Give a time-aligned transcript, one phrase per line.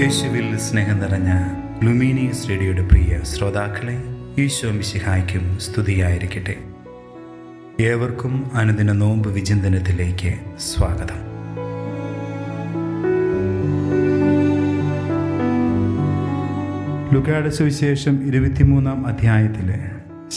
[0.00, 1.32] യേശുവിൽ സ്നേഹം നിറഞ്ഞ
[1.84, 4.02] ലുമീനിയസ് റേഡിയോയുടെ പ്രിയ ശ്രോതാക്കളെ
[4.38, 6.56] ഈശോ മിശിഹായ്ക്കും സ്തുതിയായിരിക്കട്ടെ.
[7.82, 11.20] ഏവർക്കും അനുദിന നോമ്പ് വിചിന്തനത്തിലേക്ക് സ്വാഗതം.
[17.14, 19.74] ലുക്കാട് സുവിശേഷം ഇരുപത്തിമൂന്നാം അധ്യായത്തിൽ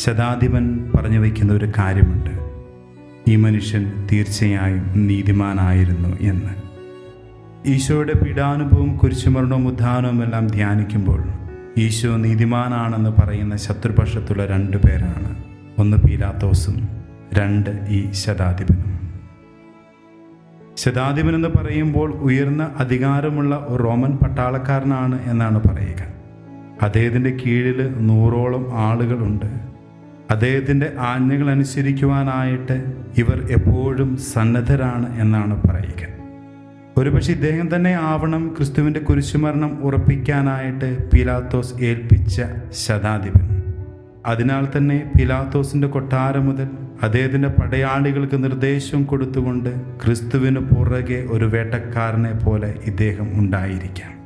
[0.04, 2.32] ശതാധിപൻ പറഞ്ഞു വയ്ക്കുന്ന ഒരു കാര്യമുണ്ട്.
[3.32, 6.67] ഈ മനുഷ്യൻ തീർച്ചയായും നീതിമാനായിരുന്നു എന്ന്.
[7.68, 11.24] ഈശോയുടെ പീഡാനുഭവം കുരിശുമരണവും ഉദ്ധാനവും എല്ലാം ധ്യാനിക്കുമ്പോൾ
[11.78, 15.44] ഈശോ നീതിമാനാണെന്ന് പറയുന്ന ശത്രുപക്ഷത്തുള്ള രണ്ടു പേരാണ്.
[15.78, 16.88] ഒന്ന് പീലാത്തോസും
[17.34, 19.20] രണ്ട് ഈ ശതാധിപനും.
[20.78, 26.08] ശതാധിപൻ എന്ന് പറയുമ്പോൾ ഉയർന്ന അധികാരമുള്ള റോമൻ പട്ടാളക്കാരനാണ് എന്നാണ് പറയുക.
[26.82, 29.46] അദ്ദേഹത്തിന്റെ കീഴിൽ നൂറോളം ആളുകളുണ്ട്
[30.32, 36.17] അദ്ദേഹത്തിന്റെ ആജ്ഞകൾ അനുസരിക്കുവാനായിട്ട് ഇവർ എപ്പോഴും സന്നദ്ധരാണ് എന്നാണ് പറയുക.
[36.98, 43.64] ഒരുപക്ഷെ ഇദ്ദേഹം തന്നെ ആവണം ക്രിസ്തുവിന്റെ കുരിശുമരണം ഉറപ്പിക്കാനായിട്ട് പിലാത്തോസ് ഏൽപ്പിച്ച ശതാധിപൻ.
[44.26, 46.68] അതിനാൽ തന്നെ പിലാത്തോസിന്റെ കൊട്ടാരം മുതൽ
[47.04, 49.70] അദ്ദേഹത്തിന്റെ പടയാളികൾക്ക് നിർദ്ദേശം കൊടുത്തുകൊണ്ട്
[50.06, 54.17] ക്രിസ്തുവിന് പുറകെ ഒരു വേട്ടക്കാരനെ പോലെ ഇദ്ദേഹം ഉണ്ടായിരിക്കാം.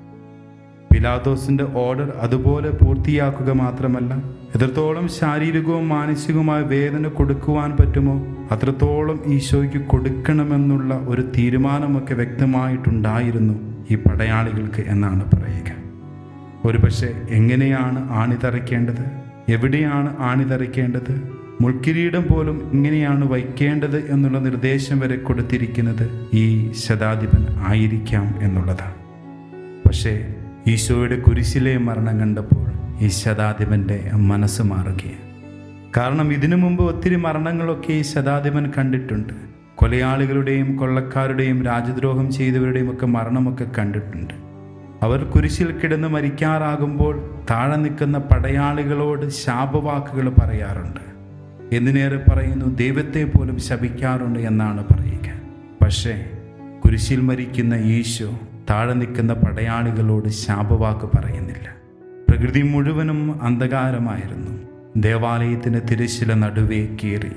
[1.02, 4.12] പിലാത്തോസിന്റെ ഓർഡർ അതുപോലെ പൂർത്തിയാക്കുക മാത്രമല്ല
[4.56, 8.14] എത്രത്തോളം ശാരീരികവും മാനസികവുമായ വേദന കൊടുക്കുവാൻ പറ്റുമോ
[8.52, 13.56] അത്രത്തോളം ഈശോയ്ക്ക് കൊടുക്കണമെന്നുള്ള ഒരു തീരുമാനമൊക്കെ വ്യക്തമായിട്ടുണ്ടായിരുന്നു
[13.92, 15.72] ഈ പടയാളികൾക്ക് എന്നാണ് പറയുക.
[16.66, 19.04] ഒരുപക്ഷെ എങ്ങനെയാണ് ആണി തറയ്ക്കേണ്ടത്
[19.50, 21.14] എവിടെയാണ് ആണി തറയ്ക്കേണ്ടത്
[21.62, 28.96] മുൾക്കിരീടം പോലും എങ്ങനെയാണ് വയ്ക്കേണ്ടത് എന്നുള്ള നിർദ്ദേശം വരെ കൊടുത്തിരിക്കുന്നത് ഈ ശതാധിപൻ ആയിരിക്കാം എന്നുള്ളതാണ്.
[29.88, 30.16] പക്ഷേ
[30.68, 35.32] ഈശോയുടെ കുരിശിലെ മരണം കണ്ടപ്പോൾ ഈ ശതാധിപന്റെ മനസ്സ് മാറുകയാണ്
[35.98, 39.34] കാരണം ഇതിനു മുമ്പ് ഒത്തിരി മരണങ്ങളൊക്കെ ഈ ശതാധിപൻ കണ്ടിട്ടുണ്ട്.
[39.76, 44.34] കൊലയാളികളുടെയും കൊള്ളക്കാരുടെയും രാജദ്രോഹം ചെയ്തവരുടെയും ഒക്കെ മരണമൊക്കെ കണ്ടിട്ടുണ്ട്.
[45.02, 51.02] അവർ കുരിശിൽ കിടന്ന് മരിക്കാറാകുമ്പോൾ താഴെ നിൽക്കുന്ന പടയാളികളോട് ശാപവാക്കുകൾ പറയാറുണ്ട്.
[51.76, 52.76] എന്തിനേറെ പറയുന്നു?
[52.76, 55.34] ദൈവത്തെ പോലും ശപിക്കാറുണ്ട് എന്നാണ് പറയുക.
[55.82, 56.30] പക്ഷേ
[56.86, 58.40] കുരിശിൽ മരിക്കുന്ന ഈശോ
[58.72, 61.76] താഴെ നിൽക്കുന്ന പടയാളികളോട് ശാപവാക്ക് പറയുന്നില്ല.
[62.30, 64.52] പ്രകൃതി മുഴുവനും അന്ധകാരമായിരുന്നു.
[64.98, 67.32] ദേവാലയത്തിന് തിരശ്ശില നടുവേ കീറി.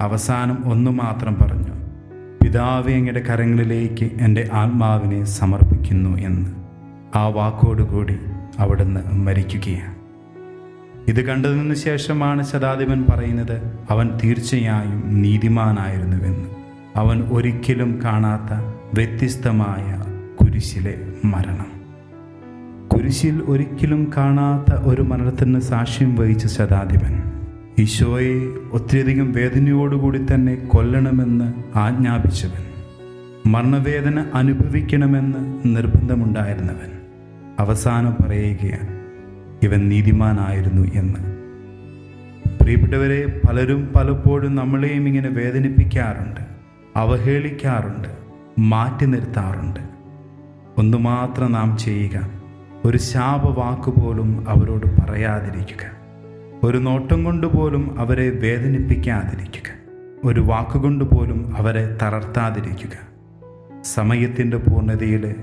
[0.00, 1.72] അവസാനം ഒന്നു മാത്രം പറഞ്ഞു
[2.42, 6.50] പിതാവെ അങ്ങയുടെ കരങ്ങളിലേക്ക് എന്റെ ആത്മാവിനെ സമർപ്പിക്കുന്നു എന്ന്.
[7.18, 8.18] ആ വാക്കോടുകൂടി
[8.58, 9.94] അവിടുന്ന് മരിക്കുകയാണ്.
[11.08, 16.48] ഇത് കണ്ടതിനു ശേഷമാണ് ശതാധിപൻ പറയുന്നത് അവൻ തീർച്ചയായും നീതിമാനായിരുന്നുവെന്ന്.
[16.96, 19.97] അവൻ ഒരിക്കലും കാണാത്ത വ്യത്യസ്തമായ
[20.40, 20.94] കുരിശിലെ
[21.24, 21.66] മരണം.
[22.88, 27.22] കുരിശിൽ ഒരിക്കലും കാണാത്ത ഒരു മരണത്തിന് സാക്ഷ്യം വഹിച്ച ശതാധിപൻ.
[27.78, 32.64] ഈശോയെ ഒത്തിരിയധികം വേദനയോടുകൂടി തന്നെ കൊല്ലണമെന്ന് ആജ്ഞാപിച്ചവൻ.
[33.52, 36.98] മരണവേദന അനുഭവിക്കണമെന്ന് നിർബന്ധമുണ്ടായിരുന്നവൻ.
[37.58, 38.98] അവസാനം പറയുകയാണ്
[39.62, 41.38] ഇവൻ നീതിമാനായിരുന്നു എന്ന്.
[42.60, 46.40] പ്രിയപ്പെട്ടവരെ പലരും പലപ്പോഴും നമ്മളെയും ഇങ്ങനെ വേദനിപ്പിക്കാറുണ്ട്
[46.96, 48.08] അവഹേളിക്കാറുണ്ട്
[48.58, 49.97] മാറ്റി നിർത്താറുണ്ട്.
[50.78, 52.30] ഒന്നു മാത്രം നാം ചെയ്യുക.
[52.84, 55.90] ഒരു ശാപവാക്കുപോലും അവരോട് പറയാതിരിക്കുക.
[56.62, 59.72] ഒരു നോട്ടം കൊണ്ടുപോലും അവരെ വേദനിപ്പിക്കാതിരിക്കുക.
[60.24, 63.08] ഒരു വാക്കുകൊണ്ട് പോലും അവരെ തളർത്താതിരിക്കുക.
[63.82, 65.34] സമയത്തിന്റെ പൂർണതയിൽ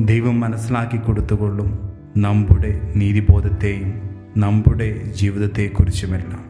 [0.00, 6.44] ദൈവം മനസ്സിലാക്കി കൊടുത്തുകൊള്ളും നമ്മുടെ നീതിബോധത്തെയും നമ്മുടെ ജീവിതത്തെക്കുറിച്ചുമെല്ലാം.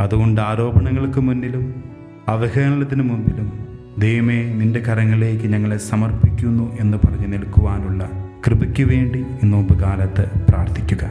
[0.00, 1.84] അതുകൊണ്ട് ആരോപണങ്ങൾക്ക് മുന്നിലും
[2.28, 3.67] അവഹേളനത്തിന് മുമ്പിലും
[3.98, 8.10] ദൈവമേ നിന്റെ കരങ്ങളിലേക്ക് ഞങ്ങളെ സമർപ്പിക്കുന്നു എന്ന് പറഞ്ഞു നിൽക്കുവാനുള്ള
[8.46, 11.10] കൃപയ്ക്ക് വേണ്ടി ഇന്നോമ്പ് കാലത്ത് പ്രാർത്ഥിക്കുക.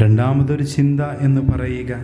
[0.00, 1.94] രണ്ടാമതൊരു ചിന്ത എന്ന് പറയുക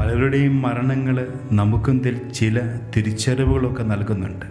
[0.00, 2.02] പലരുടെയും മരണങ്ങൾ നമുക്കും
[2.34, 4.46] ചില തിരിച്ചറിവുകളൊക്കെ നൽകുന്നുണ്ട്.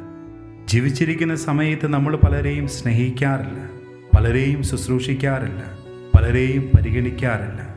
[0.67, 3.69] ജീവിച്ചിരിക്കുന്ന സമയത്ത് നമ്മൾ പലരെയും സ്നേഹിക്കാറില്ല
[4.17, 5.63] പലരെയും ശുശ്രൂഷിക്കാറില്ല
[6.17, 7.75] പലരെയും പരിഗണിക്കാറില്ല.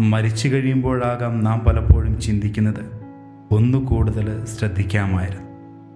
[0.00, 3.00] മരിച്ചു കഴിയുമ്പോഴാകാം നാം പലപ്പോഴും ചിന്തിക്കുന്നത്
[3.50, 5.49] ഒന്നു കൂടുതൽ ശ്രദ്ധിക്കാമായിരുന്നു.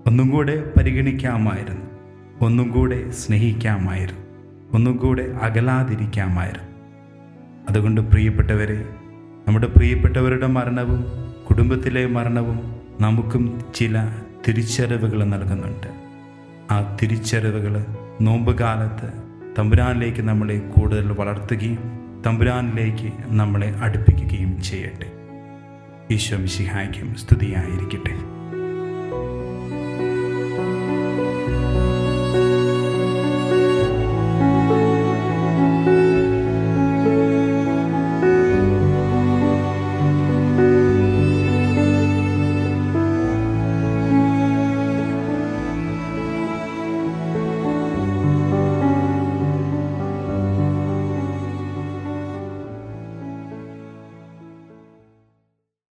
[0.06, 1.86] ഒന്നും കൂടെ പരിഗണിക്കാമായിരുന്നു.
[2.40, 4.20] ഒന്നും കൂടെ സ്നേഹിക്കാമായിരുന്നു.
[4.72, 6.68] ഒന്നും കൂടെ അകലാതിരിക്കാമായിരുന്നു.
[7.68, 8.88] അതുകൊണ്ട് പ്രിയപ്പെട്ടവരെ
[9.48, 11.04] നമ്മുടെ പ്രിയപ്പെട്ടവരുടെ മരണവും
[11.44, 14.08] കുടുംബത്തിലെ മരണവും നമുക്കും ചില
[14.48, 15.86] തിരിച്ചറിവുകൾ നൽകുന്നുണ്ട്.
[16.70, 17.86] ആ തിരിച്ചറിവുകൾ
[18.20, 19.12] നോമ്പ് കാലത്ത്
[19.58, 21.78] തമ്പുരാനിലേക്ക് നമ്മളെ കൂടുതൽ വളർത്തുകയും
[22.26, 25.12] തമ്പുരാനിലേക്ക് നമ്മളെ അടുപ്പിക്കുകയും ചെയ്യട്ടെ.
[26.10, 28.34] ഈശോ മിശിഹായ്ക്കും സ്തുതിയായിരിക്കട്ടെ.